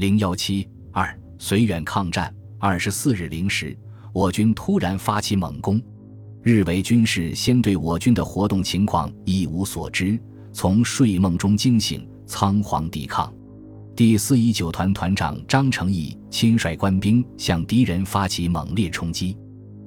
[0.00, 3.76] 零幺七二绥远抗战二十四日零时，
[4.14, 5.78] 我军突然发起猛攻，
[6.42, 10.18] 日伪军士先对我军的活动情况一无所知，
[10.54, 13.30] 从睡梦中惊醒，仓皇抵抗。
[13.94, 19.36] 第四一九团团长张成义亲率官兵向敌人发起猛烈冲击，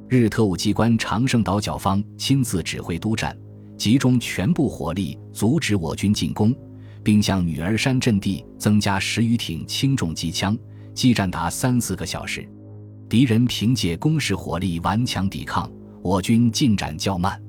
[0.07, 3.35] 日特务机关长胜岛角方亲自指挥督战，
[3.79, 6.55] 集中全部火力阻止我军进攻。
[7.03, 10.57] 并向女儿山阵地增加十余挺轻重机枪，
[10.93, 12.47] 激战达三四个小时。
[13.09, 15.69] 敌人凭借攻势火力顽强抵抗，
[16.01, 17.39] 我军进展较慢。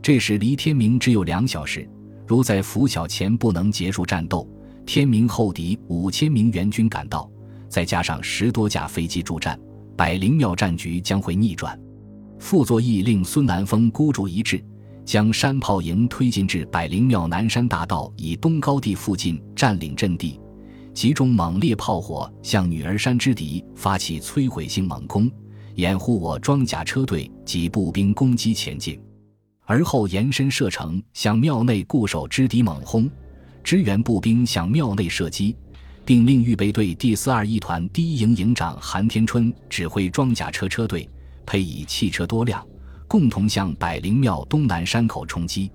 [0.00, 1.88] 这时离天明只有两小时，
[2.26, 4.48] 如在拂晓前不能结束战斗，
[4.86, 7.30] 天明后敌五千名援军赶到，
[7.68, 9.58] 再加上十多架飞机助战，
[9.96, 11.78] 百灵庙战局将会逆转。
[12.38, 14.64] 傅作义令孙南风孤注一掷。
[15.04, 20.40] 将山炮营推进至百灵庙南山大道以东高地附近，占领阵地，
[20.94, 25.30] 集中猛烈炮火向女儿山之敌发起摧毁性猛攻，
[25.74, 29.00] 掩护我装甲车队及步兵攻击前进。
[29.64, 33.10] 而后延伸射程，向庙内固守之敌猛轰，
[33.64, 35.56] 支援步兵向庙内射击，
[36.04, 41.08] 并令预备队第四二一团第一营营长韩天春指挥装甲车车队，
[41.46, 42.64] 配以汽车多辆。
[43.12, 45.70] 共同向百灵庙东南山口冲击，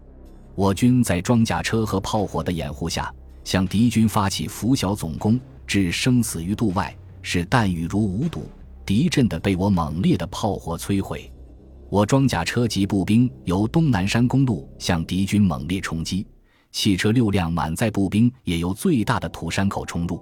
[0.55, 8.49] 我军在装甲车和炮火的掩护下，向敌军发起拂晓总攻，置生死于度外，使弹雨如无睹，
[8.83, 11.31] 敌阵的被我猛烈的炮火摧毁。
[11.91, 16.25] 我装甲车及步兵由东南山公路向敌军猛烈冲击，
[16.71, 20.19] 汽车六辆满载步兵也由最大的土山口冲入，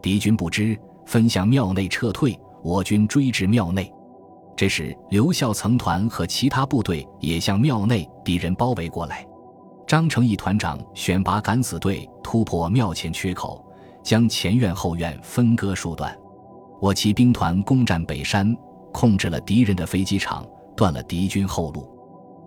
[0.00, 3.92] 敌军不知，分向庙内撤退，我军追至庙内。
[4.56, 9.26] 这时，刘孝曾团和其他部队也向庙内敌人包围过来。
[9.86, 13.62] 张成义团长选拔敢死队突破庙前缺口，
[14.02, 16.16] 将前院后院分割数段。
[16.80, 18.56] 我骑兵团攻占北山，
[18.92, 21.86] 控制了敌人的飞机场，断了敌军后路。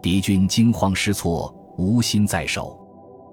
[0.01, 2.75] 敌军惊慌失措，无心再守。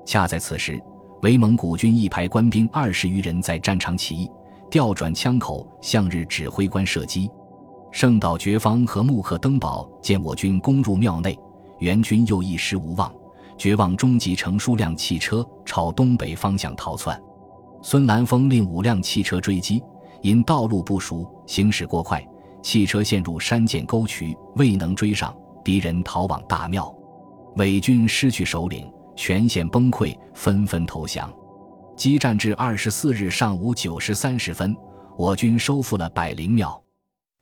[0.04, 0.78] 恰在此时，
[1.22, 4.30] 伪蒙古军一排官兵二十余人在战场起义，
[4.70, 7.30] 调转枪口向日指挥官射击。
[7.90, 11.38] 圣岛觉方和木克登堡见我军攻入庙内，
[11.78, 13.12] 援军又一时无望，
[13.56, 17.20] 绝望中集成数辆汽车朝东北方向逃窜。
[17.82, 19.82] 孙兰峰令五辆汽车追击，
[20.20, 22.22] 因道路不熟，行驶过快，
[22.62, 25.34] 汽车陷入山涧沟渠，未能追上。
[25.64, 26.94] 敌人逃往大庙，
[27.56, 31.32] 伪军失去首领，全线崩溃，纷纷投降。
[31.96, 34.76] 激战至二十四日上午九时三十分，
[35.16, 36.85] 我军收复了百灵庙。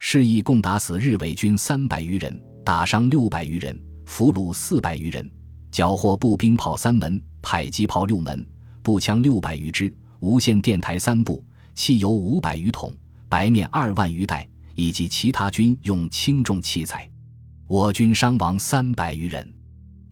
[0.07, 5.29] 示意共打死日伪军三百余人，打伤六百余人，俘虏四百余人，
[5.71, 8.47] 缴获步兵炮三门、迫击炮六门、
[8.83, 11.43] 步枪六百余支、无线电台三部、
[11.75, 12.93] 汽油五百余桶、
[13.31, 17.11] 白面二万余袋，以及其他军用轻重器材。
[17.67, 19.55] 我军伤亡三百余人。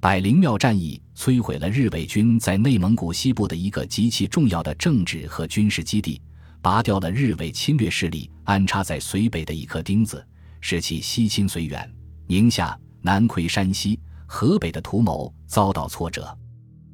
[0.01, 6.19] 百灵庙战役摧毁了日伪军在内蒙古西部的一个极其重要的政治和军事基地。
[6.63, 10.25] 拔掉了日伪侵略势力安插在绥北的一颗钉子，
[10.61, 11.93] 使其西侵绥远、
[12.29, 16.39] 宁夏、南窥山西、河北的图谋遭到挫折。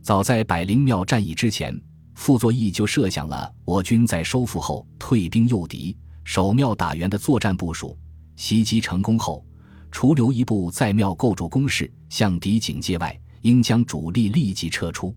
[0.03, 1.78] 早在百灵庙战役之前，
[2.15, 7.97] 傅作义就设想了我军在收复后退兵诱敌、守庙打援的作战部署。
[8.37, 9.45] 袭击成功后，
[9.91, 15.15] 除留一部在庙构筑工事向敌警戒外，应将主力立即撤出，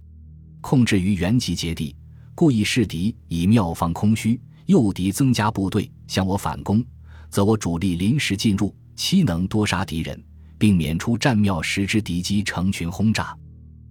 [0.59, 1.95] 控制于原集结地。
[2.33, 6.83] 故意示敌，以庙方空虚，诱敌增加部队向我反攻，
[7.29, 10.21] 则我主力临时进入，岂能多杀敌人，
[10.57, 13.37] 并免除战庙时之敌机成群轰炸？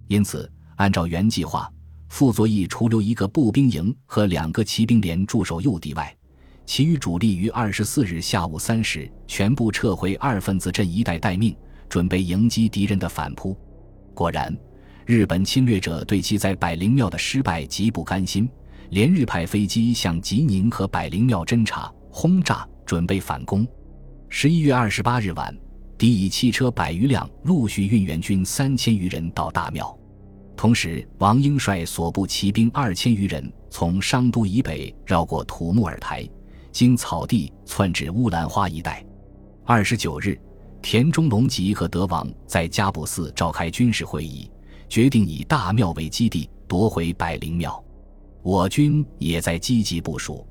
[0.07, 1.71] 因此，按照原计划，
[2.09, 6.13] 傅作义除留一个步兵营和两个骑兵连驻守诱敌外，
[6.65, 11.55] 其余主力于二十四日下午三时全部撤回二分子镇一带待命，
[11.87, 13.57] 准备迎击敌人的反扑。
[14.13, 14.53] 果然。
[15.05, 18.47] 日本侵略者对其在百灵庙的失败极不甘心，
[18.89, 23.67] 连日派飞机向吉宁和百灵庙侦察、轰炸，准备反攻。
[24.29, 25.55] 十一月二十八日晚，
[25.97, 29.97] 敌以汽车百余辆陆续运援军三千余人到大庙，
[30.55, 36.27] 同时王英率所部骑兵二千余人从商都以北绕过土木尔台，
[36.71, 39.03] 经草地窜至乌兰花一带。
[39.65, 40.39] 二十九日，
[40.81, 44.49] 田中隆吉和德王在加布寺召开军事会议。
[44.91, 47.81] 决定以大庙为基地夺回百灵庙，
[48.43, 50.45] 我军也在积极部署。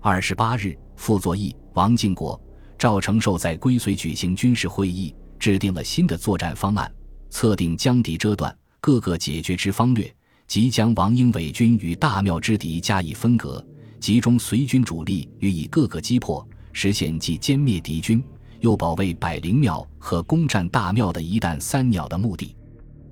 [0.00, 2.40] 二十八日，傅作义、王敬国、
[2.76, 6.92] 赵承寿在归绥举行军事会议，制定了新的作战方案，
[7.30, 10.12] 测定将敌遮断、各个解决之方略，
[10.48, 13.64] 即将王英伪军与大庙之敌加以分隔，
[14.00, 18.20] 集中随军主力予以各个击破，实现既歼灭敌军，
[18.58, 22.52] 又保卫百灵庙和攻占大庙的一旦三鸟的目的。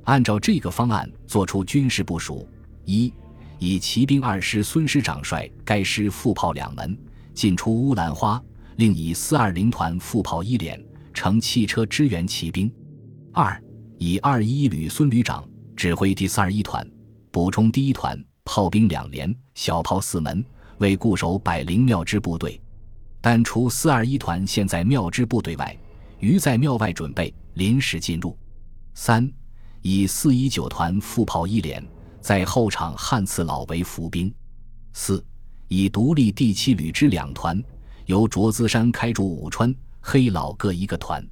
[0.04, 2.46] 按照这个方案做出军事部署：
[2.84, 3.12] 一、
[3.58, 6.96] 以骑兵二师孙师长率该师副炮两门
[7.32, 8.42] 进出乌兰花，
[8.76, 10.82] 另以四二零团副炮一连
[11.14, 12.68] 乘汽车支援骑兵；
[13.32, 13.60] 二、
[13.98, 15.42] 以二一一旅孙旅长
[15.74, 16.86] 指挥第四二一团，
[17.30, 20.44] 补充第一团炮兵两连、小炮四门，
[20.78, 22.60] 为固守百灵庙之部队。
[23.22, 25.74] 但除四二一团现在庙之部队外，
[26.20, 28.36] 余在庙外准备临时进入。
[28.92, 29.32] 三。
[29.86, 31.86] 以四一九团副炮一连
[32.18, 34.32] 在后场汉次老为伏兵。
[34.94, 35.22] 四
[35.68, 37.62] 以独立第七旅之两团
[38.06, 41.22] 由卓资山开驻武川、黑老各一个团。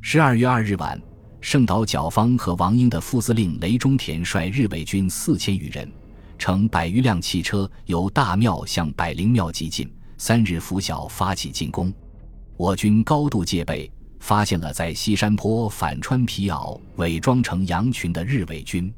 [0.00, 1.00] 十二月二日晚，
[1.40, 5.90] 圣岛角方和王英的副司令雷中田率日伪军四千余人，
[6.38, 9.92] 乘百余辆汽车由大庙向百灵庙急进。
[10.18, 11.92] 三日拂晓发起进攻，
[12.56, 13.90] 我军高度戒备。
[14.20, 18.92] 发现了在西山坡反穿皮袄、伪装成羊群的日伪军。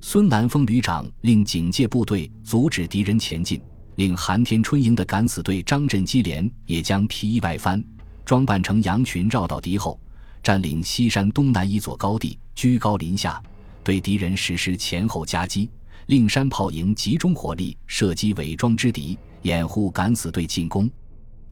[0.00, 3.60] 孙南峰旅长令警戒部队阻止敌人前进，
[3.96, 7.82] 令韩天春营的敢死队张振基连也将皮衣外翻，
[8.24, 9.98] 装扮成羊群绕到敌后，
[10.42, 13.42] 占领西山东南一座高地，居高临下
[13.82, 15.70] 对敌人实施前后夹击，
[16.06, 20.90] 令山炮营集中火力射击伪装之敌，掩护敢死队进攻。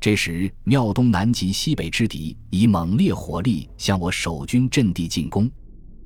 [0.03, 5.49] 这时，庙东南及西北之敌以猛烈火力向我守军阵地进攻。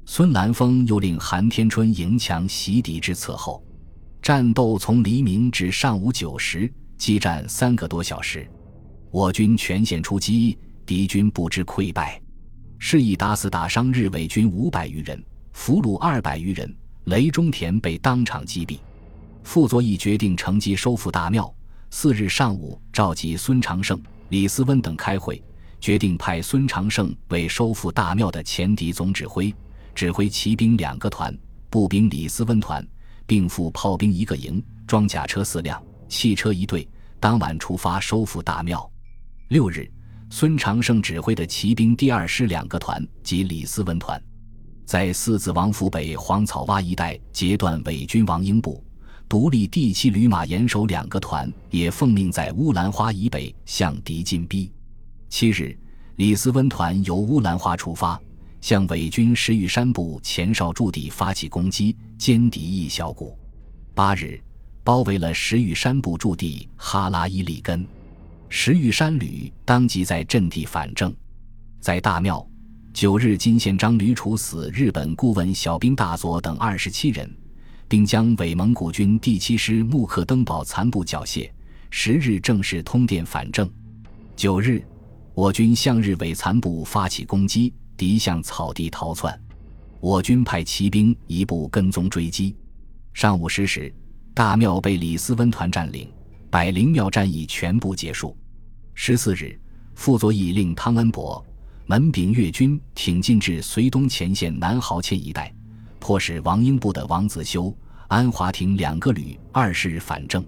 [0.05, 3.65] 孙兰峰又令韩天春迎墙袭敌之侧后，
[4.21, 8.47] 战斗从黎明至上午九时，激战三个多小时。
[9.11, 12.21] 我军全线出击，敌军不知溃败，
[12.79, 16.71] 是以打死打伤日伪军五百余人，俘虏二百余人。
[17.05, 18.79] 雷中田被当场击毙。
[19.43, 21.51] 傅作义决定乘机收复大庙。
[21.99, 23.99] 四日上午，召集孙长胜、
[24.29, 25.43] 李思温等开会，
[25.81, 29.51] 决定派孙长胜为收复大庙的前敌总指挥，
[29.95, 31.35] 指挥骑兵两个团、
[31.71, 32.87] 步兵李思温团，
[33.27, 36.87] 并赴炮兵一个营、装甲车四辆、汽车一队，
[37.19, 38.87] 当晚出发收复大庙。
[39.49, 39.91] 六日，
[40.29, 44.23] 孙长胜指挥的骑兵第二师两个团及李思温团，
[44.85, 48.85] 在四子王府北黄草洼一带截断伪军王英部。
[49.29, 54.71] 独立第七旅马严守两个团也奉命在乌兰花以北向敌进逼。
[55.29, 55.77] 七日，
[56.15, 58.21] 李斯温团由乌兰花出发，
[58.61, 63.37] 向伪军石玉山部前哨驻地发起攻击，歼敌一小股。
[63.95, 64.41] 八日，
[64.85, 67.85] 包围了石玉山部驻地哈拉伊利根。
[68.49, 71.13] 石玉山旅当即在阵地反正。
[71.81, 72.49] 在大庙，
[72.93, 77.29] 九日，金宪章旅处死日本顾问小兵大佐等二十七人。
[77.89, 81.51] 并将伪蒙古军第七师木克登堡残部缴械。
[81.91, 83.71] 十日正式通电反正。
[84.35, 84.85] 九日，
[85.35, 89.41] 我军向日伪残部发起攻击，敌向草地逃窜，
[90.01, 92.55] 我军派骑兵一步跟踪追击。
[93.15, 93.95] 上午十时，
[94.35, 96.13] 大庙被李思温团占领，
[96.51, 98.37] 百灵庙战役全部结束。
[98.95, 99.59] 十四日，
[99.95, 101.43] 傅作义令汤恩伯、
[101.87, 105.55] 门炳岳军挺进至绥东前线南濠堑一带。
[105.99, 107.75] 迫使王英部的王子修、
[108.09, 110.45] 安华亭两个旅二十日反正，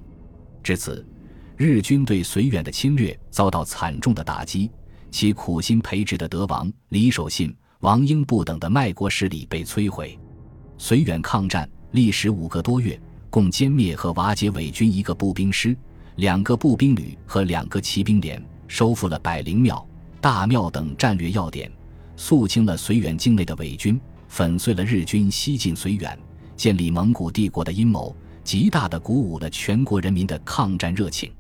[0.62, 1.04] 至此，
[1.56, 4.70] 日军对绥远的侵略遭到惨重的打击，
[5.10, 10.18] 其苦心培植的德王、李守信、王英部等的卖国势力被摧毁。
[10.78, 13.00] 绥远抗战历时五个多月，
[13.30, 15.76] 共歼灭和瓦解伪军一个步兵师、
[16.16, 19.84] 两个步兵旅和两个骑兵连，收复了百灵庙、
[20.20, 21.70] 大庙等战略要点，
[22.16, 24.00] 肃清了绥远境内的伪军。
[24.28, 26.16] 粉碎了日军西进绥远、
[26.54, 31.32] 建立蒙古帝国的阴谋，极大地鼓舞了全国人民的抗战热情。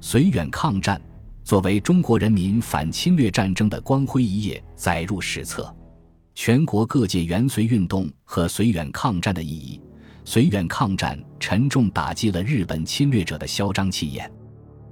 [0.00, 1.00] 绥远抗战
[1.44, 5.72] 作为中国人民反侵略战争的光辉一页，载入史册。
[6.34, 9.80] 全国各界援绥运动和绥远抗战的意义，
[10.24, 14.32] 绥远抗战沉重打击了日本侵略者的嚣张气焰，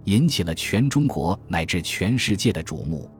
[0.04, 3.10] 引起了全中国乃至全世界的瞩目。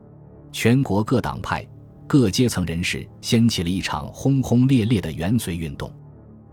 [0.51, 1.67] 全国各党派。
[2.11, 5.89] 各阶层人士掀起了一场轰轰烈烈的援绥运动，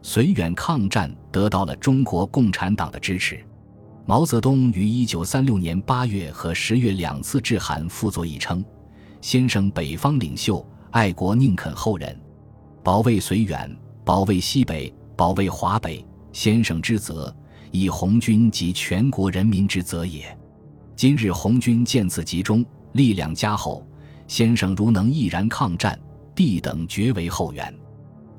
[0.04, 3.44] 绥远抗战得到了中国共产党的支持。
[4.06, 8.64] 毛泽东于一九三六年八月和十月两次致函傅作义称
[9.20, 12.16] ：“先生北方领袖，爱国宁肯后人，
[12.84, 17.34] 保卫绥远，保卫西北，保卫华北，先生之责，
[17.72, 20.24] 以红军及全国人民之责也。
[20.94, 23.84] 今日红军渐次集中，力量加厚。”
[24.28, 25.98] 先生如能毅然抗战，
[26.34, 27.74] 弟等绝为后援。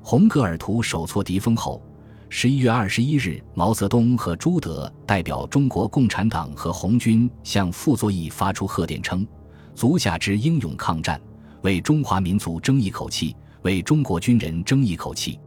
[0.00, 1.82] 红格尔图首挫敌锋后，
[2.28, 9.26] 十一月二十一日，毛泽东和朱德代表中国共产党和红军向傅作义发出贺电，称
[9.74, 11.20] ：“足下之英勇抗战，
[11.62, 15.38] 为中华民族争一口气，为中国军人争一口气。”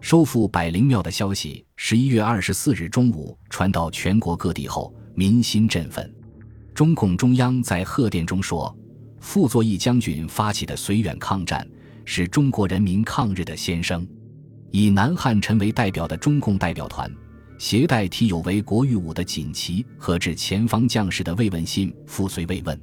[0.00, 6.12] 收复百灵庙的消息，十一月二十四日中午传到全国各地后，民心振奋。
[6.74, 8.74] 中共中央在贺电中说
[9.22, 11.66] ：“傅作义将军发起的绥远抗战，
[12.04, 14.06] 是中国人民抗日的先声。”
[14.72, 17.10] 以南汉臣为代表的中共代表团，
[17.58, 22.78] 携带题有为国誉武的锦旗和致前方将士的慰问信赴绥慰问。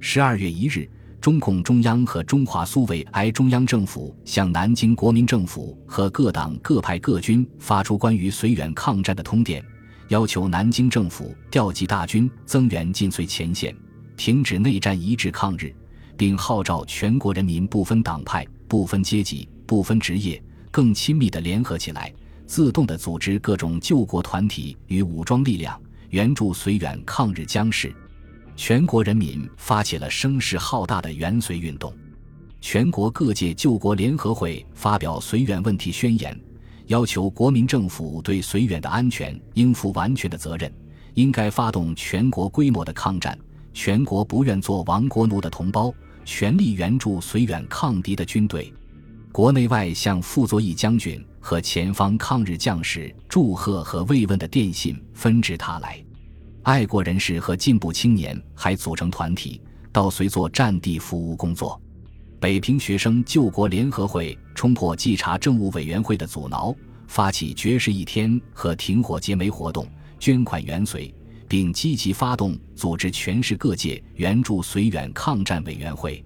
[0.00, 0.88] 十二月一日，
[1.20, 9.64] 中共中央和中华苏维埃中央政府向南京国民政府和各党各派各军发出关于绥远抗战的通电，
[10.08, 13.74] 要求南京政府调集大军增援晋绥前线，
[14.20, 15.74] 停止内战，一致抗日，
[16.14, 20.38] 并号召全国人民不分党派、不分阶级、不分职业。
[20.70, 22.12] 更亲密地联合起来，
[22.46, 27.90] 自动地组织各种救国团体与武装力量，援助绥远抗日将士。
[28.54, 31.90] 全国人民发起了声势浩大的援绥运动。
[32.60, 36.38] 全国各界救国联合会发表绥远问题宣言，
[36.88, 40.70] 要求国民政府对绥远的安全应负完全的责任，
[41.14, 43.38] 应该发动全国规模的抗战。
[43.72, 45.92] 全国不愿做亡国奴的同胞，
[46.24, 48.72] 全力援助绥远抗敌的军队。
[49.32, 56.02] 国内外向傅作义将军和前方抗日将士祝贺和慰问的电信纷至沓来，
[56.62, 59.60] 爱国人士和进步青年还组成团体
[59.92, 61.80] 到绥做战地服务工作。
[62.40, 66.74] 北平学生救国联合会冲破稽查政务委员会的阻挠，
[67.06, 69.86] 发起绝食一天和停火结煤活动，
[70.18, 71.12] 捐款援绥，
[71.50, 76.24] 并积极发动组织全市各界援助绥远抗战委员会。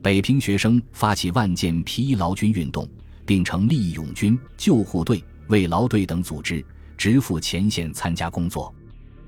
[0.00, 2.88] 北平学生发起万件皮衣劳军运动，
[3.26, 6.64] 并成立义勇军、救护队、慰劳队等组织，
[6.96, 8.72] 直赴前线参加工作。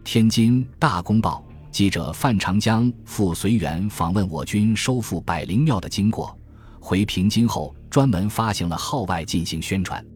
[0.05, 6.39] 天津《大公报》记者范长江赴绥远访问我军收复百灵庙的经过，
[6.79, 10.07] 回平津后专门发行了号外进行宣传。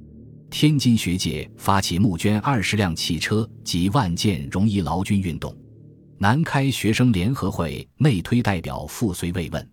[0.51, 5.55] 天津学界发起募捐二十辆汽车及万件戎夷劳军运动。
[6.19, 9.71] 南开学生联合会内推代表赴绥慰问。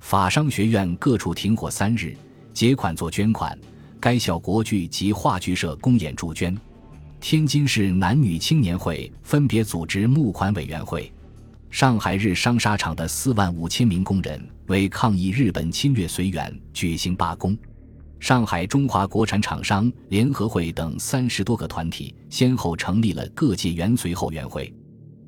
[0.00, 2.16] 法商学院各处停火三日，
[2.52, 3.56] 结款做捐款。
[4.00, 6.56] 该校国剧及话剧社公演助捐。
[7.20, 11.12] 天津市男女青年会分别组织募款委员会。
[11.70, 17.56] 上海日商纱厂的四万五千名工人为抗议日本侵略绥远举行罢工。
[18.18, 24.72] 上海中华国产厂商联合会等三十多个团体先后成立了各界援绥后援会。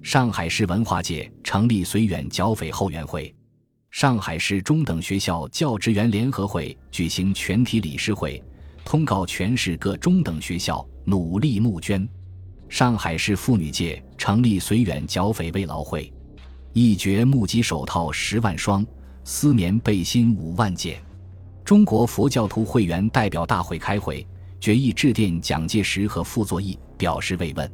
[0.02, 3.32] 上海市文化界成立绥远剿匪后援会。
[3.90, 8.42] 上海市中等学校教职员联合会举行全体理事会，
[8.84, 12.08] 通告全市各中等学校努力募捐。
[12.68, 16.12] 上海市妇女界成立绥远剿匪慰劳会，
[16.72, 18.86] 一决募集手套十万双，
[19.24, 21.02] 丝棉背心五万件。
[21.68, 24.26] 中国佛教徒会员代表大会开会，
[24.58, 27.70] 决议致电蒋介石和傅作义，表示慰问。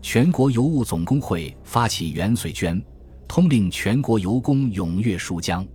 [0.00, 2.82] 全国邮务总工会发起援绥捐。
[3.28, 5.68] 通令全国邮工踊跃书浆。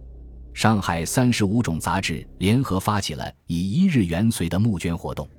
[0.56, 5.30] 上海三十五种杂志联合发起了以一日元绥的募捐活动。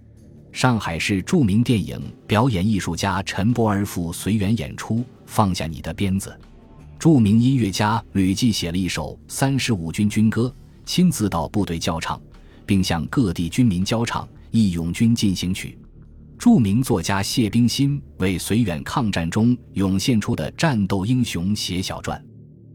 [0.53, 6.39] 上海市著名电影表演艺术家陈伯儿赴绥远演出《放下你的鞭子》。
[7.01, 10.55] 著名音乐家吕骥写了一首三十五军军歌，
[10.95, 12.21] 亲自到部队教唱，
[12.67, 15.79] 并向各地军民教唱《义勇军进行曲》。
[16.39, 22.23] 著名作家谢冰心为绥远抗战中涌现出的战斗英雄写小传。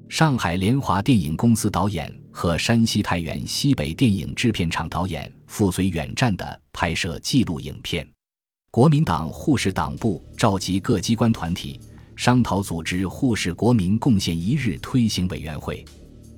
[0.09, 8.03] 上海联华电影公司导演和山西太原西北电影制片厂导演赴绥远战的拍摄纪录影片。
[8.71, 11.79] 国民党护士党部召集各机关团体
[12.15, 15.85] 商讨组织护士国民贡献一日推行委员会。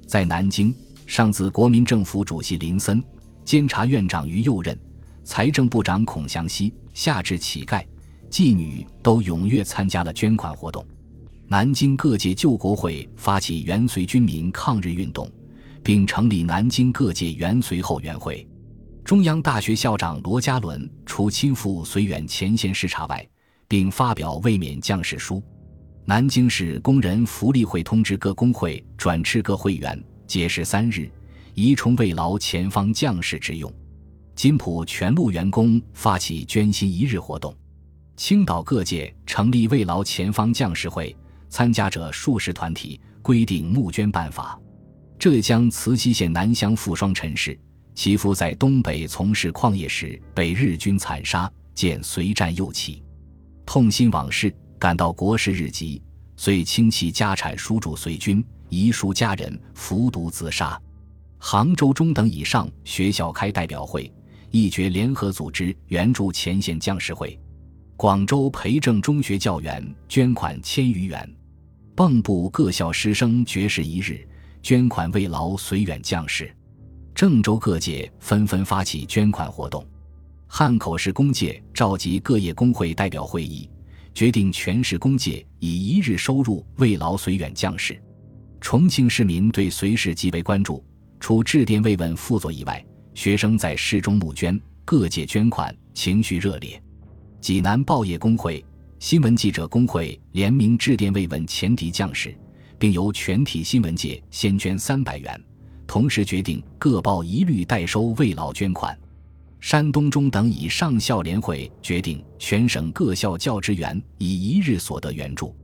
[0.05, 0.75] 在南京，
[1.09, 3.03] 上自国民政府主席林森、
[3.43, 4.79] 监察院长于右任。
[5.23, 7.83] 财政部长孔祥熙，下至乞丐、
[8.29, 10.85] 妓女都踊跃参加了捐款活动。
[11.47, 15.27] 南京各界救国会发起援绥军民抗日运动，
[15.83, 18.47] 并成立南京各界援绥后援会。
[19.03, 23.27] 中央大学校长罗家伦除亲赴绥远前线视察外，
[23.67, 25.41] 并发表慰勉将士书。
[26.05, 31.09] 南京市工人福利会通知各工会转斥各会员，节食三日，
[31.55, 33.73] 宜充慰劳前方将士之用。
[34.35, 37.53] 金浦全路员工发起捐心一日活动，
[38.15, 41.17] 青岛各界成立慰劳前方将士会，
[41.49, 44.57] 参加者数十团体，规定募捐办法。
[45.17, 47.59] 浙江慈溪县南乡富双陈氏，
[47.95, 53.01] 其夫在东北从事矿业时被日军残杀，见随战又起，
[53.65, 55.99] 痛心往事，感到国事日急，
[56.37, 60.79] 遂倾其家产输助随军，遗书家人，服毒自杀。
[61.37, 64.11] 杭州中等以上学校开代表会，
[64.51, 67.39] 一决联合组织援助前线将士会。
[67.95, 71.35] 广州培正中学教员捐款千余元。
[71.95, 74.25] 蚌埠各校师生绝食一日，
[74.63, 76.55] 捐款慰劳绥远将士。
[77.13, 79.85] 郑州各界纷纷发起捐款活动。
[80.47, 83.69] 汉口市工界召集各业工会代表会议，
[84.13, 88.01] 决定全市工界以一日收入慰劳绥远将士。
[88.61, 90.83] 重庆市民对随事极为关注，
[91.19, 96.81] 除致电慰问副座以外，学生在市中募捐，各界捐款情绪热烈。
[97.41, 98.63] 济南报业工会。
[98.99, 102.37] 新闻记者工会联名致电慰问前敌将士，
[102.77, 105.41] 并由全体新闻界先捐三百元，
[105.87, 108.99] 同时决定各报一律代收慰劳捐款。
[109.61, 115.55] 山东中等以上校联会决定全省各校教职员以一日所得援助。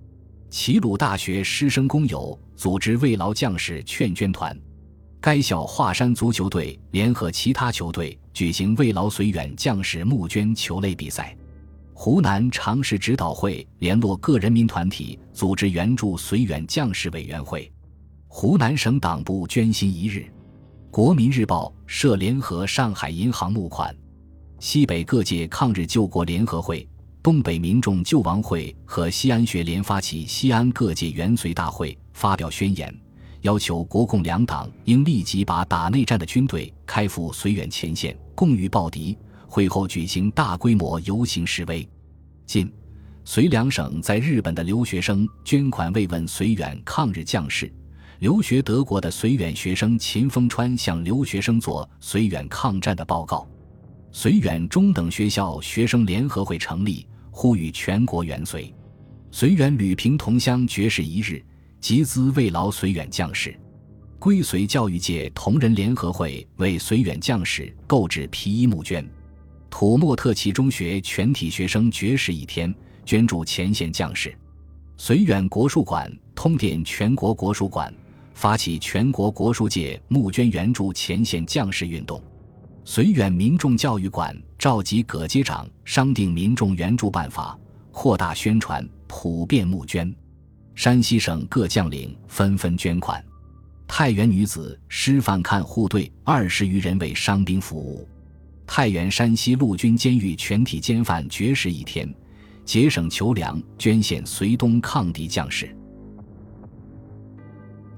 [0.57, 4.57] 齐鲁大学师生工友组织慰劳将士劝捐团，
[5.19, 11.35] 该校华山足球队联合其他球队举行慰劳绥远将士募捐球类比赛。
[11.93, 17.69] 湖南常识指导会联络各人民团体，组织援助绥远将士委员会。
[18.29, 20.25] 湖南省党部捐薪一日。
[20.89, 23.93] 国民日报设联合上海银行募款。
[24.62, 26.88] 西北各界抗日救国联合会、
[27.25, 32.96] 东北民众救亡会和西安学联发起西安各界援绥大会，发表宣言，
[33.41, 39.17] 要求国共两党应立即把打内战的军队开赴绥远前线，共御暴敌。
[39.48, 41.89] 会后举行大规模游行示威。
[42.46, 42.72] 晋、
[43.25, 47.74] 绥两省在日本的留学生捐款慰问绥远抗日将士。
[48.20, 53.48] 留学德国的绥远学生秦风川向留学生做绥远抗战的报告。
[54.13, 57.05] 绥远中等学校学生联合会成立，
[57.38, 58.72] 呼吁全国援绥。
[59.30, 61.44] 绥远吕平同乡绝食一日，
[61.82, 63.54] 集资慰劳绥远将士。
[64.18, 69.06] 归绥教育界同仁联合会为绥远将士购置皮衣募捐。
[69.69, 74.34] 土默特旗中学全体学生绝食一天，捐助前线将士。
[74.98, 77.93] 绥远国术馆通电全国国术馆，
[78.34, 82.24] 发起全国国术界募捐援助前线将士运动。
[82.86, 84.34] 绥远民众教育馆
[84.65, 87.56] 召集葛街长商定民众援助办法，
[87.91, 90.12] 扩大宣传，普遍募捐。
[90.73, 93.23] 山西省各将领纷纷捐款。
[93.88, 98.10] 太原女子师范看护队二十余人为伤兵服务。
[98.65, 102.12] 太原山西陆军监狱全体监犯绝食一天，
[102.63, 105.78] 节省求粮，捐献绥东抗敌将士。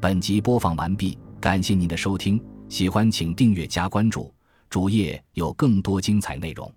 [0.01, 4.30] 本集播放完毕，感谢您的收听，喜欢请订阅加关注，
[4.69, 6.71] 主页有更多精彩内容。